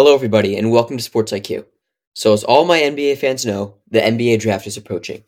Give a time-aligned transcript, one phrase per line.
[0.00, 1.66] Hello, everybody, and welcome to Sports IQ.
[2.14, 5.24] So, as all my NBA fans know, the NBA draft is approaching.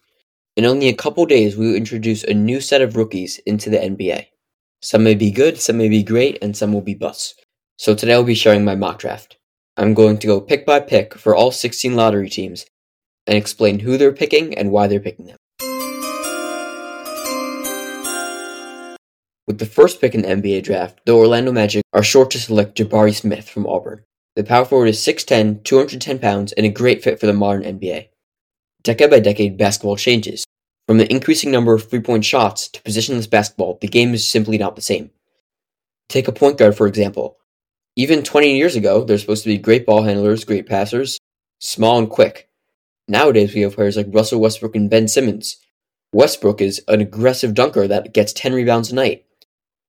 [0.57, 3.77] In only a couple days, we will introduce a new set of rookies into the
[3.77, 4.29] NBA.
[4.81, 7.35] Some may be good, some may be great, and some will be busts.
[7.77, 9.37] So, today I'll be sharing my mock draft.
[9.77, 12.65] I'm going to go pick by pick for all 16 lottery teams
[13.27, 15.37] and explain who they're picking and why they're picking them.
[19.47, 22.79] With the first pick in the NBA draft, the Orlando Magic are short to select
[22.79, 24.05] Jabari Smith from Auburn.
[24.35, 28.09] The power forward is 6'10, 210 pounds, and a great fit for the modern NBA.
[28.83, 30.45] Decade by decade, basketball changes.
[30.89, 34.59] From the increasing number of three point shots to positionless basketball, the game is simply
[34.59, 35.11] not the same.
[36.09, 37.39] Take a point guard, for example.
[37.95, 41.19] Even 20 years ago, they're supposed to be great ball handlers, great passers,
[41.61, 42.49] small and quick.
[43.09, 45.59] Nowadays, we have players like Russell Westbrook and Ben Simmons.
[46.15, 49.27] Westbrook is an aggressive dunker that gets 10 rebounds a night.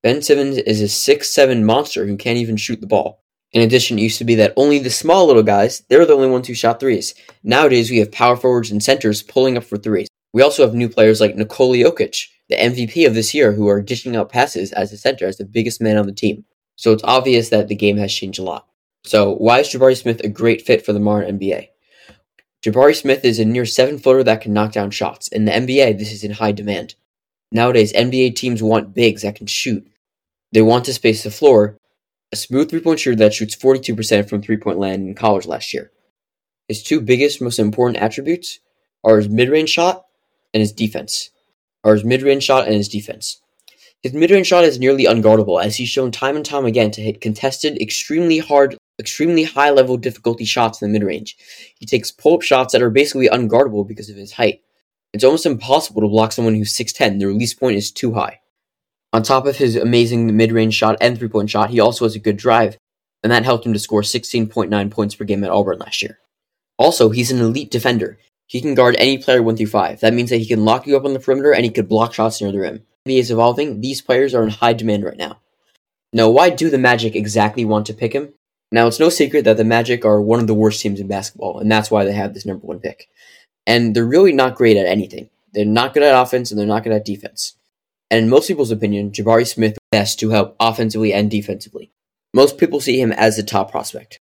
[0.01, 3.23] Ben Simmons is a six-seven monster who can't even shoot the ball.
[3.53, 6.16] In addition, it used to be that only the small little guys, they were the
[6.16, 7.13] only ones who shot threes.
[7.43, 10.07] Nowadays, we have power forwards and centers pulling up for threes.
[10.34, 13.81] We also have new players like Nikola Jokic, the MVP of this year, who are
[13.81, 16.46] dishing out passes as a center, as the biggest man on the team.
[16.76, 18.68] So it's obvious that the game has changed a lot.
[19.05, 21.68] So why is Jabari Smith a great fit for the modern NBA?
[22.63, 25.27] Jabari Smith is a near seven footer that can knock down shots.
[25.27, 26.96] In the NBA, this is in high demand.
[27.51, 29.85] Nowadays, NBA teams want bigs that can shoot.
[30.54, 31.77] They want to space the floor,
[32.34, 35.73] a smooth three point shooter that shoots 42% from three point land in college last
[35.73, 35.91] year.
[36.67, 38.59] His two biggest, most important attributes
[39.03, 40.05] are his mid range shot
[40.53, 41.29] and his defense.
[41.84, 43.41] Are his mid range shot and his defense.
[44.01, 47.01] His mid range shot is nearly unguardable, as he's shown time and time again to
[47.01, 51.37] hit contested, extremely hard, extremely high level difficulty shots in the mid range.
[51.77, 54.62] He takes pull up shots that are basically unguardable because of his height.
[55.13, 58.40] It's almost impossible to block someone who's 6'10, the release point is too high.
[59.13, 62.15] On top of his amazing mid range shot and three point shot, he also has
[62.15, 62.77] a good drive,
[63.21, 66.17] and that helped him to score 16.9 points per game at Auburn last year.
[66.79, 68.17] Also, he's an elite defender.
[68.47, 70.00] He can guard any player 1 through 5.
[70.00, 72.13] That means that he can lock you up on the perimeter and he could block
[72.13, 72.84] shots near the rim.
[73.07, 75.40] NBA is evolving, these players are in high demand right now.
[76.12, 78.34] Now, why do the Magic exactly want to pick him?
[78.72, 81.59] Now, it's no secret that the Magic are one of the worst teams in basketball,
[81.59, 83.07] and that's why they have this number one pick.
[83.68, 85.29] And they're really not great at anything.
[85.53, 87.56] They're not good at offense and they're not good at defense
[88.13, 91.91] and in most people's opinion, Jabari Smith best to help offensively and defensively.
[92.31, 94.19] Most people see him as the top prospect.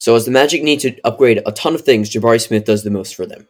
[0.00, 2.90] So as the Magic need to upgrade a ton of things, Jabari Smith does the
[2.90, 3.46] most for them.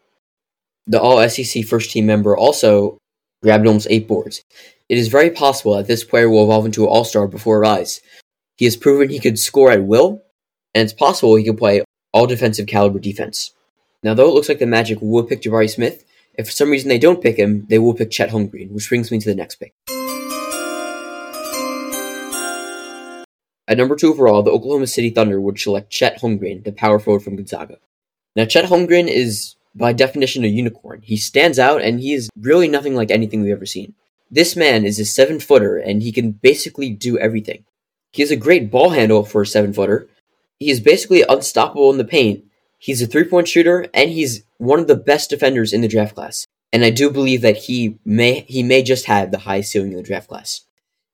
[0.89, 2.99] The All SEC first team member also
[3.41, 4.43] grabbed almost eight boards.
[4.89, 8.01] It is very possible that this player will evolve into an all star before eyes.
[8.57, 10.25] He has proven he could score at will,
[10.75, 13.53] and it's possible he could play all defensive caliber defense.
[14.03, 16.05] Now, though it looks like the Magic will pick Jabari Smith,
[16.39, 19.11] if for some reason they don't pick him, they will pick Chet Holmgren, which brings
[19.11, 19.75] me to the next pick.
[23.67, 27.25] At number two overall, the Oklahoma City Thunder would select Chet Holmgren, the power forward
[27.25, 27.79] from Gonzaga.
[28.37, 31.03] Now, Chet Holmgren is, by definition, a unicorn.
[31.03, 33.95] He stands out, and he is really nothing like anything we've ever seen.
[34.31, 37.65] This man is a seven footer, and he can basically do everything.
[38.13, 40.09] He has a great ball handle for a seven footer.
[40.61, 42.45] He is basically unstoppable in the paint,
[42.79, 46.15] He's a three point shooter, and he's one of the best defenders in the draft
[46.15, 46.47] class.
[46.73, 49.97] And I do believe that he may he may just have the highest ceiling in
[49.97, 50.63] the draft class.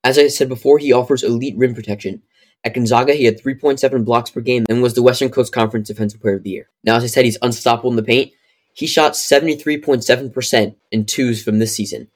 [0.03, 2.23] As I said before, he offers elite rim protection.
[2.63, 6.21] At Gonzaga, he had 3.7 blocks per game and was the Western Coast Conference Defensive
[6.21, 6.69] Player of the Year.
[6.83, 8.33] Now, as I said, he's unstoppable in the paint.
[8.73, 12.09] He shot 73.7% in twos from this season.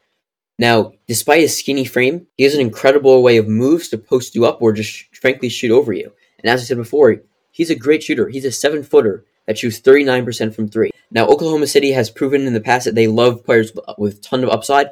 [0.59, 4.45] Now, despite his skinny frame, he has an incredible way of moves to post you
[4.45, 6.13] up or just frankly shoot over you.
[6.43, 7.17] And as I said before,
[7.53, 8.29] he's a great shooter.
[8.29, 10.91] He's a seven footer that shoots 39% from three.
[11.11, 14.51] Now, Oklahoma City has proven in the past that they love players with ton of
[14.51, 14.91] upside,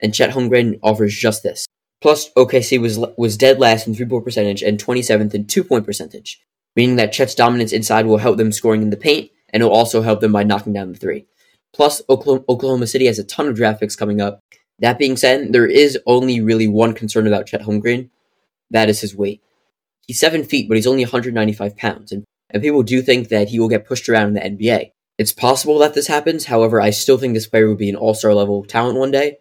[0.00, 1.66] and Chet Holmgren offers just this.
[2.00, 5.84] Plus, OKC was was dead last in three point percentage and 27th in two point
[5.84, 6.40] percentage,
[6.74, 9.72] meaning that Chet's dominance inside will help them scoring in the paint, and it will
[9.72, 11.26] also help them by knocking down the three.
[11.74, 14.40] Plus, Oklahoma City has a ton of draft picks coming up.
[14.78, 18.08] That being said, there is only really one concern about Chet Holmgren.
[18.70, 19.42] That is his weight.
[20.06, 23.60] He's seven feet, but he's only 195 pounds, and and people do think that he
[23.60, 24.92] will get pushed around in the NBA.
[25.18, 28.14] It's possible that this happens, however, I still think this player will be an all
[28.14, 29.38] star level talent one day.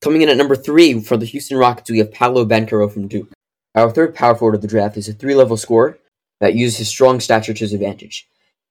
[0.00, 3.32] Coming in at number three for the Houston Rockets, we have Paolo Banchero from Duke.
[3.74, 5.98] Our third power forward of the draft is a three level scorer
[6.40, 8.28] that uses his strong stature to his advantage.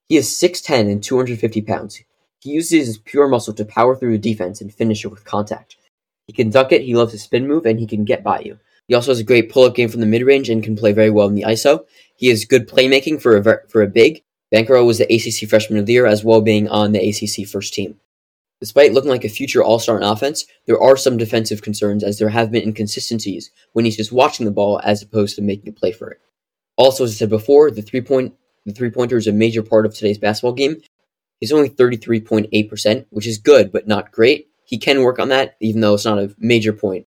[0.10, 2.02] He is 6'10 and 250 pounds.
[2.42, 5.78] He uses his pure muscle to power through the defense and finish it with contact.
[6.28, 8.60] He can duck it, he loves his spin move, and he can get by you.
[8.88, 11.28] He also has a great pull-up game from the mid-range and can play very well
[11.28, 11.86] in the ISO.
[12.16, 14.24] He has good playmaking for a for a big.
[14.54, 17.74] Banchero was the ACC Freshman of the Year as well, being on the ACC first
[17.74, 18.00] team.
[18.60, 22.20] Despite looking like a future all star in offense, there are some defensive concerns as
[22.20, 25.72] there have been inconsistencies when he's just watching the ball as opposed to making a
[25.72, 26.20] play for it.
[26.78, 28.36] Also, as I said before, the three point
[28.66, 30.82] the three pointer is a major part of today's basketball game.
[31.40, 34.50] He's only 33.8%, which is good, but not great.
[34.64, 37.08] He can work on that, even though it's not a major point.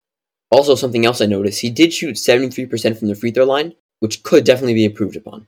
[0.52, 4.24] Also, something else I noticed, he did shoot 73% from the free throw line, which
[4.24, 5.48] could definitely be improved upon.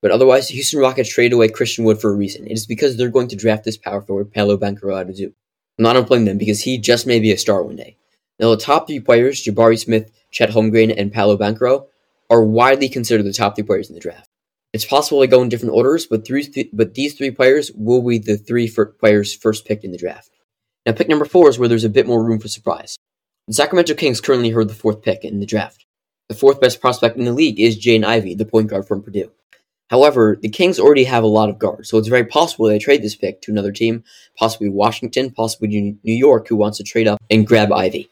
[0.00, 2.46] But otherwise, the Houston Rockets traded away Christian Wood for a reason.
[2.46, 5.34] It is because they're going to draft this power forward, Paolo Banchero out of Duke.
[5.78, 7.96] I'm not unplugging them because he just may be a star one day.
[8.38, 11.86] Now, the top three players, Jabari Smith, Chet Holmgren, and Paolo Banchero,
[12.28, 14.28] are widely considered the top three players in the draft.
[14.72, 18.02] It's possible they go in different orders, but, three, th- but these three players will
[18.02, 20.30] be the three players first picked in the draft.
[20.86, 22.96] Now, pick number four is where there's a bit more room for surprise.
[23.48, 25.84] The Sacramento Kings currently hold the fourth pick in the draft.
[26.28, 29.32] The fourth best prospect in the league is Jaden Ivey, the point guard from Purdue.
[29.90, 33.02] However, the Kings already have a lot of guards, so it's very possible they trade
[33.02, 34.04] this pick to another team,
[34.38, 38.08] possibly Washington, possibly New York, who wants to trade up and grab Ivey.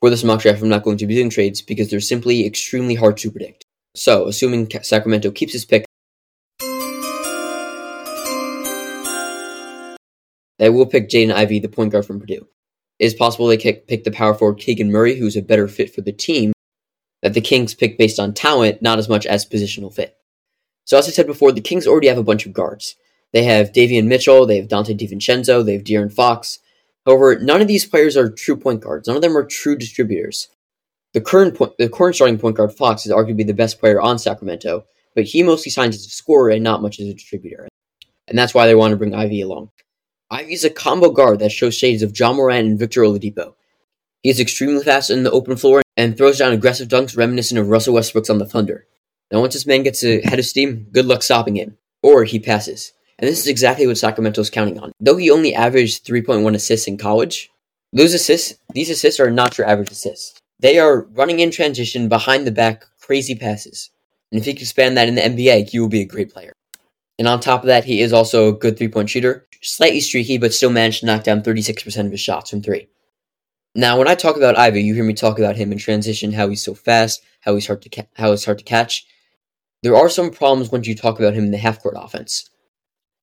[0.00, 2.94] For this mock draft, I'm not going to be doing trades because they're simply extremely
[2.94, 3.64] hard to predict.
[3.96, 5.86] So, assuming Sacramento keeps this pick,
[10.60, 12.46] they will pick Jaden Ivey, the point guard from Purdue.
[12.98, 16.00] It is possible they pick the power forward Keegan Murray, who's a better fit for
[16.00, 16.52] the team,
[17.22, 20.16] that the Kings pick based on talent, not as much as positional fit.
[20.84, 22.96] So as I said before, the Kings already have a bunch of guards.
[23.32, 26.60] They have Davion Mitchell, they have Donte DiVincenzo, they have De'Aaron Fox.
[27.04, 29.06] However, none of these players are true point guards.
[29.06, 30.48] None of them are true distributors.
[31.14, 34.18] The current point, the current starting point guard Fox is arguably the best player on
[34.18, 34.84] Sacramento,
[35.14, 37.68] but he mostly signs as a scorer and not much as a distributor.
[38.26, 39.70] And that's why they want to bring Ivey along.
[40.30, 43.54] Ivey is a combo guard that shows shades of Ja Morant and Victor Oladipo.
[44.22, 47.68] He is extremely fast in the open floor and throws down aggressive dunks reminiscent of
[47.68, 48.86] Russell Westbrook's on the Thunder.
[49.30, 51.78] Now, once this man gets a head of steam, good luck stopping him.
[52.02, 52.92] Or he passes.
[53.18, 54.92] And this is exactly what Sacramento is counting on.
[55.00, 57.50] Though he only averaged 3.1 assists in college,
[57.94, 60.38] those assists, these assists are not your average assists.
[60.60, 63.90] They are running in transition, behind the back, crazy passes.
[64.30, 66.52] And if he can expand that in the NBA, he will be a great player.
[67.18, 69.46] And on top of that, he is also a good three point shooter.
[69.60, 72.88] Slightly streaky, but still managed to knock down 36% of his shots from three.
[73.74, 76.48] Now, when I talk about Ivey, you hear me talk about him in transition, how
[76.48, 79.04] he's so fast, how he's hard to ca- how he's hard to catch.
[79.82, 82.50] There are some problems when you talk about him in the half court offense.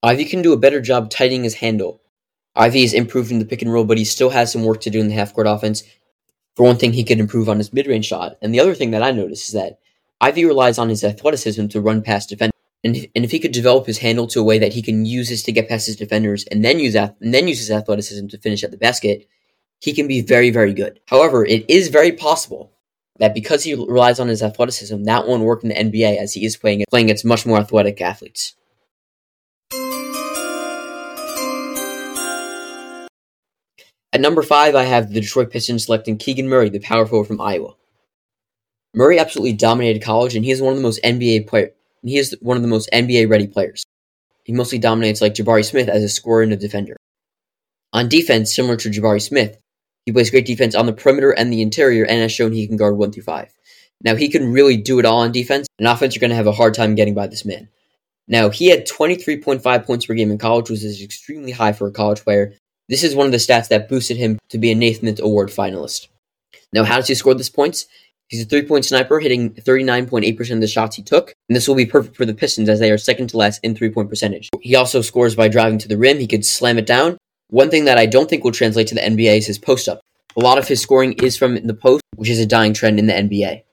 [0.03, 2.01] Ivey can do a better job tightening his handle.
[2.56, 4.89] Ivey is improved in the pick and roll, but he still has some work to
[4.89, 5.83] do in the half court offense.
[6.56, 8.38] For one thing, he could improve on his mid range shot.
[8.42, 9.80] And the other thing that I noticed is that
[10.21, 12.55] Ivey relies on his athleticism to run past defenders.
[12.86, 15.08] And if, and if he could develop his handle to a way that he can
[15.08, 18.28] use this to get past his defenders and then use and then use his athleticism
[18.28, 19.28] to finish at the basket,
[19.80, 21.00] he can be very, very good.
[21.08, 22.72] However, it is very possible
[23.18, 26.46] that because he relies on his athleticism, that won't work in the NBA as he
[26.46, 28.54] is playing playing against much more athletic athletes.
[34.14, 37.42] At number five, I have the Detroit Pistons selecting Keegan Murray, the power forward from
[37.42, 37.74] Iowa.
[38.94, 41.72] Murray absolutely dominated college, and he is one of the most NBA player.
[42.06, 43.84] He is one of the most NBA ready players.
[44.44, 46.96] He mostly dominates like Jabari Smith as a scorer and a defender.
[47.94, 49.57] On defense, similar to Jabari Smith,
[50.06, 52.78] he plays great defense on the perimeter and the interior, and has shown he can
[52.78, 53.52] guard one through five.
[54.04, 55.68] Now he can really do it all on defense.
[55.80, 57.69] and offense, you're going to have a hard time getting by this man.
[58.28, 61.92] Now he had 23.5 points per game in college, which is extremely high for a
[61.92, 62.54] college player.
[62.88, 66.07] This is one of the stats that boosted him to be a Naismith Award finalist.
[66.72, 67.88] Now, how does he score these points?
[68.27, 71.86] He's a three-point sniper, hitting 39.8% of the shots he took, and this will be
[71.86, 74.50] perfect for the Pistons as they are second to last in three-point percentage.
[74.61, 76.19] He also scores by driving to the rim.
[76.19, 77.18] He could slam it down,
[77.50, 80.02] one thing that I don't think will translate to the NBA is his post up.
[80.35, 83.06] A lot of his scoring is from the post, which is a dying trend in
[83.06, 83.64] the NBA.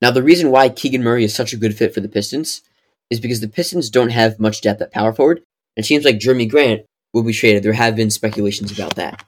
[0.00, 2.62] Now, the reason why Keegan Murray is such a good fit for the Pistons
[3.10, 5.38] is because the Pistons don't have much depth at power forward,
[5.76, 6.82] and it seems like Jerami Grant
[7.14, 7.62] will be traded.
[7.62, 9.24] There have been speculations about that.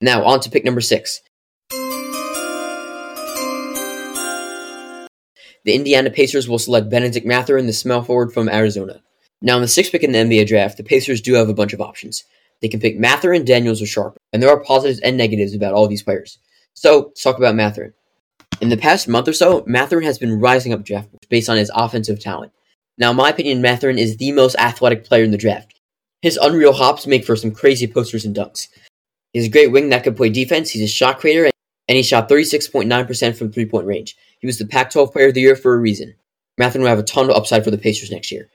[0.00, 1.20] Now, on to pick number six.
[5.66, 9.02] The Indiana Pacers will select Bennedict Mathurin, the small forward from Arizona.
[9.42, 11.72] Now, in the sixth pick in the NBA draft, the Pacers do have a bunch
[11.72, 12.22] of options.
[12.62, 15.88] They can pick Mathurin, Daniels, or Sharpe, and there are positives and negatives about all
[15.88, 16.38] these players.
[16.74, 17.94] So, let's talk about Mathurin.
[18.60, 21.72] In the past month or so, Mathurin has been rising up draft based on his
[21.74, 22.52] offensive talent.
[22.96, 25.80] Now, in my opinion, Mathurin is the most athletic player in the draft.
[26.22, 28.68] His unreal hops make for some crazy posters and dunks.
[29.32, 31.50] He's a great wing that can play defense, he's a shot creator,
[31.88, 34.16] and he shot 36.9% from three point range.
[34.46, 36.14] He was the Pac 12 Player of the Year for a reason.
[36.56, 38.48] Mathurin will have a ton of upside for the Pacers next year.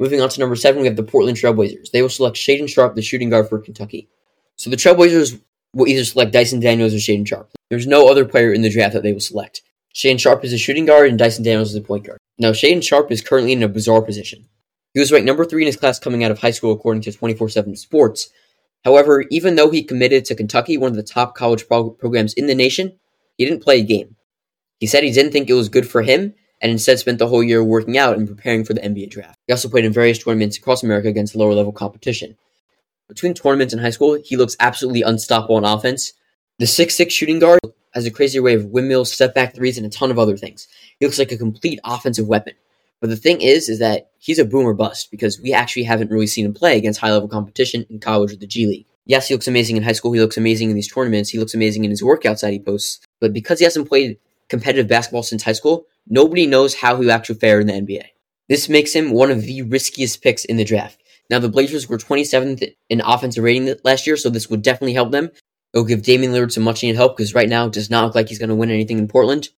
[0.00, 1.92] Moving on to number seven, we have the Portland Trailblazers.
[1.92, 4.08] They will select Shaedon Sharpe, the shooting guard for Kentucky.
[4.56, 5.40] So the Trailblazers
[5.74, 7.52] will either select Dyson Daniels or Shaedon Sharpe.
[7.70, 9.62] There's no other player in the draft that they will select.
[9.94, 12.18] Shaedon Sharpe is a shooting guard and Dyson Daniels is a point guard.
[12.36, 14.44] Now, Shaedon Sharpe is currently in a bizarre position.
[14.92, 17.12] He was ranked number three in his class coming out of high school according to
[17.12, 18.30] 24 7 Sports.
[18.84, 22.46] However, even though he committed to Kentucky, one of the top college pro- programs in
[22.46, 22.98] the nation,
[23.36, 24.16] he didn't play a game.
[24.78, 27.42] He said he didn't think it was good for him and instead spent the whole
[27.42, 29.38] year working out and preparing for the NBA draft.
[29.46, 32.36] He also played in various tournaments across America against lower level competition.
[33.08, 36.12] Between tournaments and high school, he looks absolutely unstoppable on offense.
[36.58, 37.60] The 6'6 shooting guard
[37.94, 40.68] has a crazy array of windmills, step back threes, and a ton of other things.
[41.00, 42.54] He looks like a complete offensive weapon.
[43.00, 46.26] But the thing is, is that he's a boomer bust because we actually haven't really
[46.26, 48.86] seen him play against high level competition in college or the G League.
[49.06, 50.12] Yes, he looks amazing in high school.
[50.12, 51.30] He looks amazing in these tournaments.
[51.30, 53.00] He looks amazing in his workouts that he posts.
[53.20, 57.12] But because he hasn't played competitive basketball since high school, nobody knows how he will
[57.12, 58.04] actually fare in the NBA.
[58.48, 61.00] This makes him one of the riskiest picks in the draft.
[61.30, 65.12] Now, the Blazers were 27th in offensive rating last year, so this would definitely help
[65.12, 65.26] them.
[65.26, 68.06] It will give Damian Lillard some much needed help because right now it does not
[68.06, 69.50] look like he's going to win anything in Portland.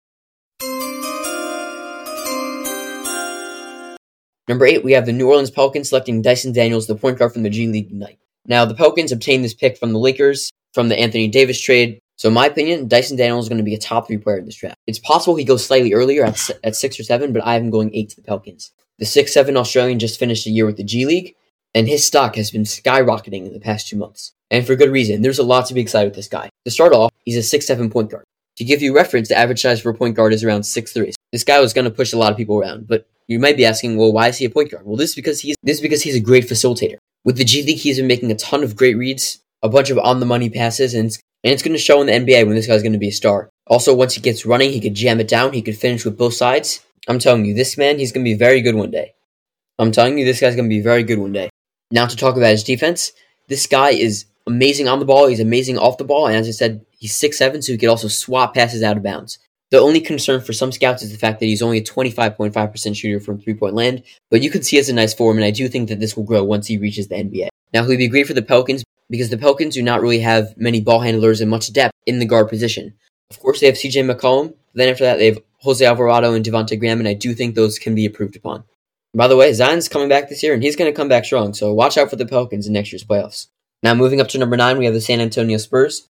[4.49, 7.43] Number eight, we have the New Orleans Pelicans selecting Dyson Daniels, the point guard from
[7.43, 8.19] the G League Ignite.
[8.47, 11.99] Now, the Pelicans obtained this pick from the Lakers from the Anthony Davis trade.
[12.17, 14.47] So, in my opinion, Dyson Daniels is going to be a top three player in
[14.47, 14.77] this draft.
[14.87, 17.95] It's possible he goes slightly earlier at, at six or seven, but I him going
[17.95, 18.73] eight to the Pelicans.
[18.99, 21.37] The six-seven Australian just finished a year with the G League,
[21.75, 24.33] and his stock has been skyrocketing in the past two months.
[24.51, 25.23] And for good reason.
[25.23, 26.49] There's a lot to be excited with this guy.
[26.65, 28.25] To start off, he's a six-seven point guard.
[28.57, 31.13] To give you reference, the average size for a point guard is around six three.
[31.33, 33.67] This guy was going to push a lot of people around, but you might be
[33.67, 34.87] asking, well, why is he a point guard?
[34.87, 36.97] Well, this is because he's this is because he's a great facilitator.
[37.25, 39.99] With the G League, he's been making a ton of great reads, a bunch of
[39.99, 42.57] on the money passes, and it's, and it's going to show in the NBA when
[42.57, 43.51] this guy's going to be a star.
[43.67, 45.53] Also, once he gets running, he could jam it down.
[45.53, 46.81] He could finish with both sides.
[47.07, 49.15] I'm telling you, this man, he's going to be very good one day.
[49.79, 51.51] I'm telling you, this guy's going to be very good one day.
[51.91, 53.13] Now to talk about his defense,
[53.49, 55.27] this guy is amazing on the ball.
[55.27, 57.89] He's amazing off the ball, and as I said, he's six seven, so he could
[57.89, 59.39] also swap passes out of bounds.
[59.71, 63.21] The only concern for some scouts is the fact that he's only a 25.5% shooter
[63.21, 65.69] from three point land, but you can see as a nice form, and I do
[65.69, 67.49] think that this will grow once he reaches the NBA.
[67.75, 70.81] Now, he'd be great for the Pelicans because the Pelicans do not really have many
[70.81, 72.95] ball handlers and much depth in the guard position.
[73.31, 76.79] Of course, they have CJ McCollum, then after that, they have Jose Alvarado and Devonte
[76.79, 78.65] Graham, and I do think those can be improved upon.
[79.15, 81.53] By the way, Zion's coming back this year, and he's going to come back strong,
[81.53, 83.49] so watch out for the Pelicans in next year's playoffs.
[83.83, 86.09] Now, moving up to number nine, we have the San Antonio Spurs.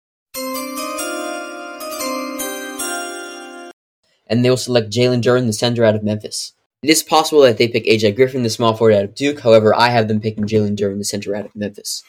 [4.34, 6.54] And they'll select Jalen Duren, the center out of Memphis.
[6.82, 9.40] It is possible that they pick AJ Griffin, the small forward out of Duke.
[9.40, 12.04] However, I have them picking Jalen Duren, the center out of Memphis.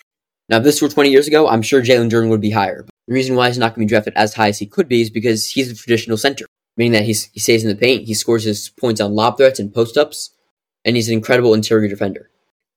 [0.49, 2.83] Now, if this were 20 years ago, I'm sure Jalen Duren would be higher.
[2.83, 4.89] But the reason why he's not going to be drafted as high as he could
[4.89, 6.47] be is because he's a traditional center,
[6.79, 9.61] meaning that he's, he stays in the paint, he scores his points on lob threats
[9.61, 10.31] and post ups,
[10.83, 12.31] and he's an incredible interior defender.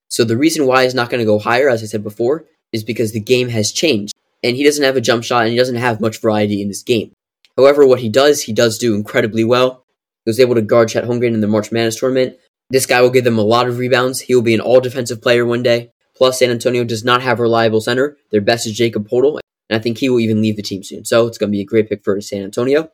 [0.09, 2.83] So the reason why he's not going to go higher, as I said before, is
[2.83, 4.13] because the game has changed,
[4.43, 6.83] and he doesn't have a jump shot, and he doesn't have much variety in this
[6.83, 7.13] game.
[7.57, 9.83] However, what he does, he does do incredibly well.
[10.25, 12.37] He was able to guard Chet Holmgren in the March Madness tournament.
[12.69, 14.21] This guy will give them a lot of rebounds.
[14.21, 15.91] He will be an all defensive player one day.
[16.15, 18.17] Plus, San Antonio does not have a reliable center.
[18.31, 21.05] Their best is Jakob Poeltl, and I think he will even leave the team soon.
[21.05, 22.91] So it's going to be a great pick for San Antonio.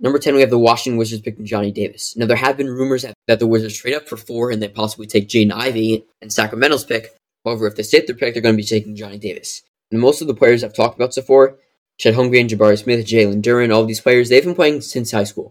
[0.00, 2.16] Number 10, we have the Washington Wizards picking Johnny Davis.
[2.16, 5.06] Now, there have been rumors that the Wizards trade up for four and they possibly
[5.06, 7.14] take Jaden Ivey and Sacramento's pick.
[7.44, 9.62] However, if they take their pick, they're going to be taking Johnny Davis.
[9.92, 11.56] Most of the players I've talked about so far,
[11.98, 15.50] Chet Holmgren, Jabari Smith, Jalen Duren, all these players, they've been playing since high school.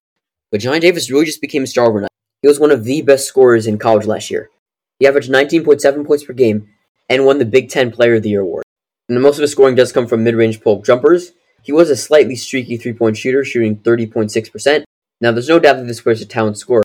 [0.51, 2.09] But John Davis really just became a star overnight.
[2.41, 4.49] He was one of the best scorers in college last year.
[4.99, 6.69] He averaged 19.7 points per game
[7.07, 8.63] and won the Big Ten Player of the Year award.
[9.07, 11.33] And most of his scoring does come from mid-range pull-up jumpers.
[11.61, 14.83] He was a slightly streaky three-point shooter, shooting 30.6%.
[15.19, 16.83] Now, there's no doubt that this player is a talent scorer,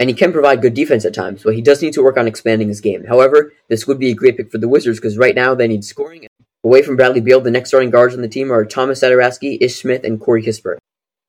[0.00, 2.26] and he can provide good defense at times, but he does need to work on
[2.26, 3.04] expanding his game.
[3.04, 5.84] However, this would be a great pick for the Wizards because right now they need
[5.84, 6.24] scoring
[6.64, 9.82] Away from Bradley Beal, the next starting guards on the team are Thomas Satoransky, Ish
[9.82, 10.78] Smith, and Corey Kispert.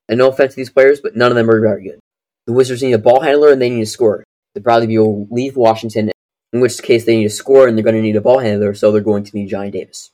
[0.07, 1.99] And no offense to these players, but none of them are very good.
[2.47, 4.23] The Wizards need a ball handler and they need a scorer.
[4.53, 6.09] The Bradley Beal will leave Washington,
[6.53, 8.73] in which case they need a scorer and they're going to need a ball handler,
[8.73, 10.09] so they're going to need Johnny Davis.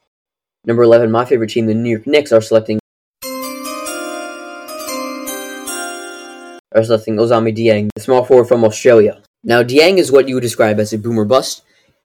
[0.65, 2.79] Number 11, my favorite team, the New York Knicks, are selecting
[6.73, 9.21] are selecting Ousmane Dieng, the small forward from Australia.
[9.43, 11.61] Now, Dieng is what you would describe as a boomer bust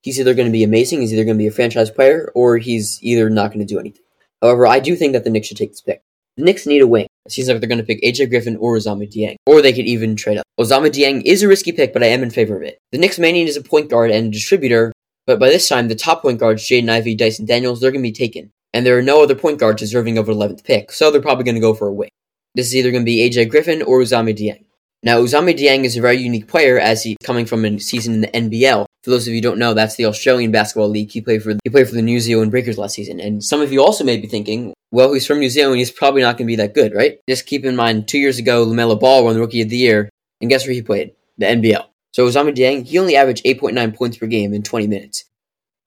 [0.06, 2.58] he's either going to be amazing, he's either going to be a franchise player, or
[2.58, 4.04] he's either not going to do anything.
[4.40, 6.00] However, I do think that the Knicks should take this pick.
[6.36, 7.08] The Knicks need a wing.
[7.24, 9.86] It seems like they're going to pick AJ Griffin or Ousmane Dieng, or they could
[9.86, 10.44] even trade up.
[10.60, 12.78] Ousmane Dieng is a risky pick, but I am in favor of it.
[12.92, 14.92] The Knicks may need is a point guard and a distributor,
[15.26, 18.08] but by this time, the top point guards, Jaden Ivey, Dyson Daniels, they're going to
[18.08, 18.52] be taken.
[18.72, 21.44] And there are no other point guards deserving of an 11th pick, so they're probably
[21.44, 22.10] going to go for a wing.
[22.54, 24.66] This is either going to be AJ Griffin or Ousmane Dieng.
[25.02, 28.20] Now, Ousmane Dieng is a very unique player as he's coming from a season in
[28.22, 28.86] the NBL.
[29.04, 31.12] For those of you who don't know, that's the Australian Basketball League.
[31.12, 33.20] He played for he played for the New Zealand Breakers last season.
[33.20, 35.78] And some of you also may be thinking, well, he's from New Zealand.
[35.78, 37.18] He's probably not going to be that good, right?
[37.28, 40.10] Just keep in mind, two years ago, LaMelo Ball won the Rookie of the Year,
[40.40, 41.12] And guess where he played?
[41.38, 41.84] The NBL.
[42.12, 45.24] So Ousmane Dieng, he only averaged 8.9 points per game in 20 minutes.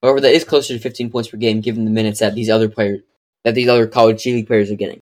[0.02, 2.68] However, that is closer to 15 points per game given the minutes that these other
[2.68, 3.00] players,
[3.44, 5.00] that these other college G League players are getting.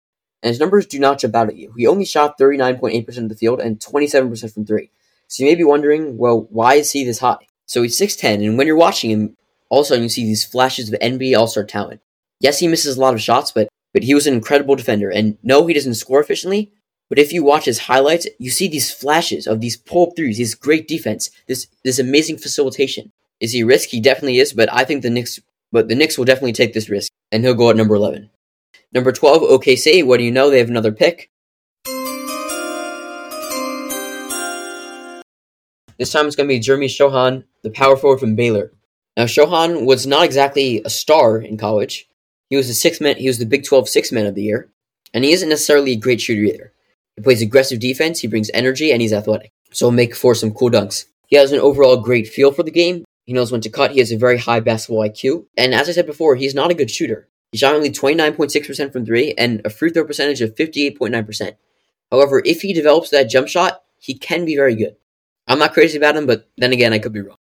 [0.44, 1.72] And his numbers do not jump out at you.
[1.74, 4.90] He only shot 39.8% of the field and 27% from three.
[5.26, 7.48] So you may be wondering, well, why is he this high?
[7.64, 9.36] So he's 6'10, and when you're watching him,
[9.70, 12.02] all of a sudden you see these flashes of NBA All Star talent.
[12.40, 15.08] Yes, he misses a lot of shots, but but he was an incredible defender.
[15.08, 16.72] And no, he doesn't score efficiently.
[17.08, 20.54] But if you watch his highlights, you see these flashes of these pull throughs, his
[20.54, 23.12] great defense, this this amazing facilitation.
[23.40, 23.88] Is he a risk?
[23.88, 24.52] He definitely is.
[24.52, 25.40] But I think the Knicks,
[25.72, 28.30] but the Knicks will definitely take this risk, and he'll go at number eleven.
[28.92, 30.04] Number twelve, OKC.
[30.04, 30.50] What do you know?
[30.50, 31.30] They have another pick.
[35.98, 38.72] This time it's going to be Jeremy Sochan, the power forward from Baylor.
[39.16, 42.08] Now Sochan was not exactly a star in college.
[42.50, 43.16] He was the six man.
[43.16, 44.68] He was the Big 12 six man of the year,
[45.12, 46.72] and he isn't necessarily a great shooter either.
[47.16, 48.20] He plays aggressive defense.
[48.20, 49.52] He brings energy, and he's athletic.
[49.72, 51.06] So he'll make for some cool dunks.
[51.26, 53.04] He has an overall great feel for the game.
[53.24, 53.92] He knows when to cut.
[53.92, 55.46] He has a very high basketball IQ.
[55.56, 57.28] And as I said before, he's not a good shooter.
[57.54, 61.52] He shot only 29.6% from three and a free throw percentage of 58.9%.
[62.10, 64.96] However, if he develops that jump shot, he can be very good.
[65.46, 67.36] I'm not crazy about him, but then again, I could be wrong.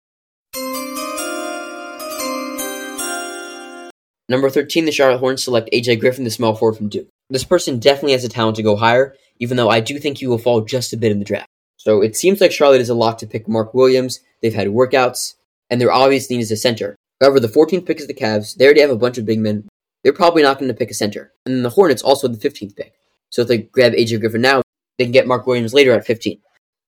[4.28, 7.08] Number 13, the Charlotte Hornets select AJ Griffin, the small forward from Duke.
[7.28, 10.28] This person definitely has the talent to go higher, even though I do think he
[10.28, 11.48] will fall just a bit in the draft.
[11.76, 14.20] So it seems like Charlotte is a lock to pick Mark Williams.
[14.42, 15.34] They've had workouts,
[15.70, 16.94] and their obvious need is a center.
[17.20, 18.54] However, the 14th pick is the Cavs.
[18.54, 19.66] They already have a bunch of big men.
[20.04, 21.32] They're probably not going to pick a center.
[21.44, 22.92] And then the Hornets also the 15th pick.
[23.30, 24.62] So if they grab AJ Griffin now,
[24.98, 26.40] they can get Mark Williams later at 15.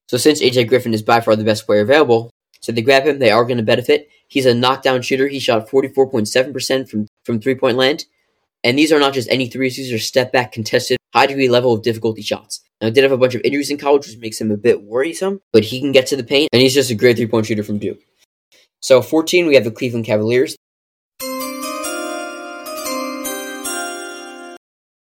[0.09, 2.31] So since AJ Griffin is by far the best player available,
[2.61, 4.09] so they grab him, they are going to benefit.
[4.29, 5.29] He's a knockdown shooter.
[5.29, 8.05] He shot 44.7% from, from three point land.
[8.63, 11.73] And these are not just any threes, these are step back, contested, high degree level
[11.73, 12.61] of difficulty shots.
[12.81, 14.83] Now, he did have a bunch of injuries in college, which makes him a bit
[14.83, 17.47] worrisome, but he can get to the paint, and he's just a great three point
[17.47, 18.01] shooter from Duke.
[18.81, 20.57] So, 14, we have the Cleveland Cavaliers.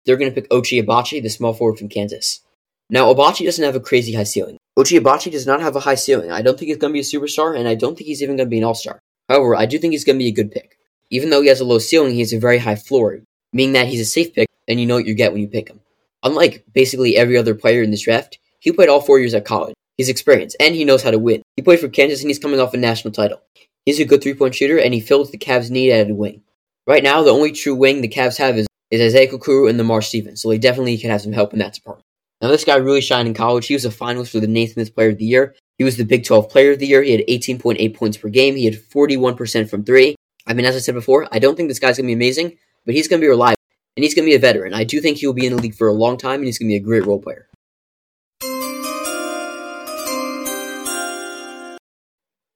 [0.05, 2.41] They're going to pick Ochai Agbaji, the small forward from Kansas.
[2.89, 4.57] Now, Agbaji doesn't have a crazy high ceiling.
[4.77, 6.31] Ochai Agbaji does not have a high ceiling.
[6.31, 8.35] I don't think he's going to be a superstar, and I don't think he's even
[8.35, 8.99] going to be an all star.
[9.29, 10.77] However, I do think he's going to be a good pick.
[11.09, 13.19] Even though he has a low ceiling, he has a very high floor,
[13.53, 15.69] meaning that he's a safe pick, and you know what you get when you pick
[15.69, 15.79] him.
[16.23, 19.75] Unlike basically every other player in this draft, he played all four years at college.
[19.97, 21.43] He's experienced, and he knows how to win.
[21.55, 23.41] He played for Kansas, and he's coming off a national title.
[23.85, 26.41] He's a good three point shooter, and he fills the Cavs' need at a wing.
[26.87, 30.03] Right now, the only true wing the Cavs have is, is Isaiah Okoro and Lamar
[30.03, 32.05] Stevens, so they definitely can have some help in that department.
[32.41, 33.65] Now, this guy really shined in college.
[33.65, 35.55] He was a finalist for the Naismith Player of the Year.
[35.79, 37.01] He was the Big 12 Player of the Year.
[37.01, 38.55] He had 18.8 points per game.
[38.55, 40.15] He had 41% from three.
[40.45, 42.57] I mean, as I said before, I don't think this guy's going to be amazing,
[42.85, 43.57] but he's going to be reliable.
[43.95, 44.73] And he's going to be a veteran.
[44.73, 46.59] I do think he will be in the league for a long time, and he's
[46.59, 47.47] going to be a great role player.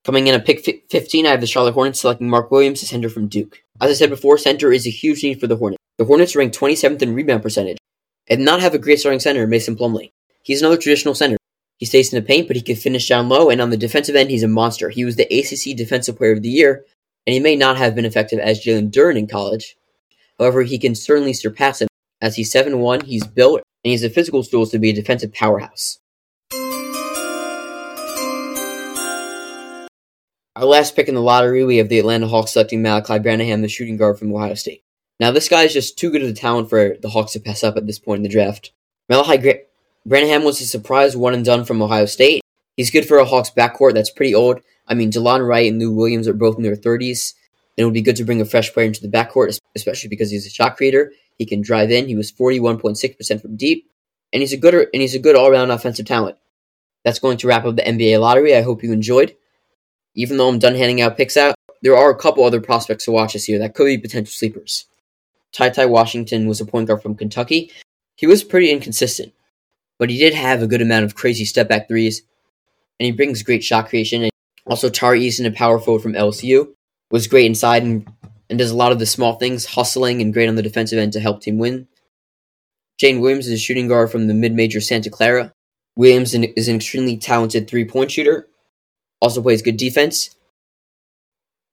[0.04, 3.08] Coming in at pick 15, I have the Charlotte Hornets selecting Mark Williams, a center
[3.08, 3.62] from Duke.
[3.80, 5.78] As I said before, center is a huge need for the Hornets.
[5.98, 7.78] The Hornets rank 27th in rebound percentage,
[8.28, 10.12] and not have a great starting center, Mason Plumlee.
[10.44, 11.36] He's another traditional center.
[11.78, 14.14] He stays in the paint, but he can finish down low, and on the defensive
[14.14, 14.90] end, he's a monster.
[14.90, 16.84] He was the ACC Defensive Player of the Year,
[17.26, 19.76] and he may not have been effective as Jalen Duren in college.
[20.38, 21.88] However, he can certainly surpass him,
[22.20, 25.32] as he's 7'1, he's built, and he has the physical tools to be a defensive
[25.32, 25.98] powerhouse.
[30.54, 33.68] Our last pick in the lottery, we have the Atlanta Hawks selecting Malachi Branham, the
[33.68, 34.84] shooting guard from Ohio State.
[35.20, 37.64] Now, this guy is just too good of a talent for the Hawks to pass
[37.64, 38.72] up at this point in the draft.
[39.08, 39.60] Malachi Gra-
[40.06, 42.42] Branham was a surprise one and done from Ohio State.
[42.76, 44.60] He's good for a Hawks backcourt that's pretty old.
[44.86, 47.34] I mean, Delon Wright and Lou Williams are both in their 30s.
[47.76, 50.30] And it would be good to bring a fresh player into the backcourt, especially because
[50.30, 51.12] he's a shot creator.
[51.36, 52.08] He can drive in.
[52.08, 53.90] He was 41.6% from deep.
[54.32, 56.36] And he's a good and he's a good all-around offensive talent.
[57.04, 58.54] That's going to wrap up the NBA lottery.
[58.54, 59.34] I hope you enjoyed
[60.18, 63.12] even though I'm done handing out picks out, there are a couple other prospects to
[63.12, 64.86] watch this year that could be potential sleepers.
[65.52, 67.70] Ty Ty Washington was a point guard from Kentucky.
[68.16, 69.32] He was pretty inconsistent,
[69.98, 72.22] but he did have a good amount of crazy step back threes,
[72.98, 74.22] and he brings great shot creation.
[74.22, 74.32] And
[74.66, 76.72] also, Tari Eason, a power forward from LSU,
[77.10, 78.06] was great inside and,
[78.50, 81.12] and does a lot of the small things, hustling and great on the defensive end
[81.14, 81.88] to help team win.
[82.98, 85.52] Jane Williams is a shooting guard from the mid major Santa Clara.
[85.96, 88.48] Williams is an extremely talented three point shooter
[89.20, 90.34] also plays good defense.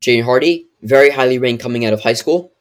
[0.01, 2.51] Jane Hardy, very highly ranked coming out of high school.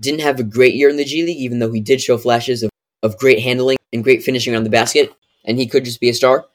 [0.00, 2.62] Didn't have a great year in the G League, even though he did show flashes
[2.62, 2.70] of,
[3.02, 5.12] of great handling and great finishing around the basket,
[5.44, 6.46] and he could just be a star.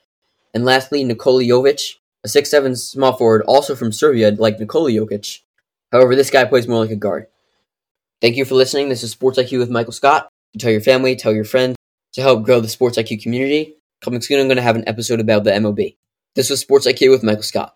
[0.54, 5.40] And lastly, Nikola Jovic, a 6'7 small forward, also from Serbia, like Nikola Jokic.
[5.92, 7.28] However, this guy plays more like a guard.
[8.22, 8.90] Thank you for listening.
[8.90, 10.30] This is Sports IQ with Michael Scott.
[10.58, 11.76] Tell your family, tell your friends
[12.14, 13.76] to help grow the Sports IQ community.
[14.02, 15.80] Coming soon, I'm going to have an episode about the MOB.
[16.36, 17.76] This was Sports IQ with Michael Scott.